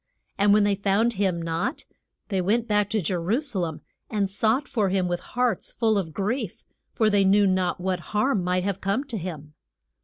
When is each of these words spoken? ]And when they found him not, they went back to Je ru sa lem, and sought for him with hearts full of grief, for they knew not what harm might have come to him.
]And 0.39 0.51
when 0.51 0.63
they 0.63 0.73
found 0.73 1.13
him 1.13 1.39
not, 1.39 1.85
they 2.29 2.41
went 2.41 2.67
back 2.67 2.89
to 2.89 3.01
Je 3.01 3.13
ru 3.13 3.39
sa 3.39 3.59
lem, 3.59 3.81
and 4.09 4.31
sought 4.31 4.67
for 4.67 4.89
him 4.89 5.07
with 5.07 5.19
hearts 5.19 5.71
full 5.71 5.95
of 5.95 6.11
grief, 6.11 6.65
for 6.91 7.07
they 7.11 7.23
knew 7.23 7.45
not 7.45 7.79
what 7.79 7.99
harm 8.17 8.43
might 8.43 8.63
have 8.63 8.81
come 8.81 9.03
to 9.03 9.17
him. 9.19 9.53